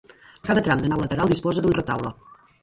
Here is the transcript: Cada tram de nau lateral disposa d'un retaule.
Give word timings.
Cada 0.47 0.63
tram 0.67 0.81
de 0.85 0.89
nau 0.93 1.03
lateral 1.03 1.31
disposa 1.35 1.65
d'un 1.67 1.77
retaule. 1.81 2.15